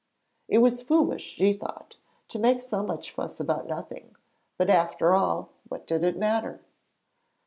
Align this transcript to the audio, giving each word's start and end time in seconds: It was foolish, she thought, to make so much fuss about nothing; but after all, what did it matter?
It 0.47 0.57
was 0.57 0.81
foolish, 0.81 1.21
she 1.21 1.53
thought, 1.53 1.97
to 2.29 2.39
make 2.39 2.63
so 2.63 2.81
much 2.81 3.11
fuss 3.11 3.39
about 3.39 3.67
nothing; 3.67 4.15
but 4.57 4.67
after 4.71 5.13
all, 5.13 5.49
what 5.69 5.85
did 5.85 6.03
it 6.03 6.17
matter? 6.17 6.59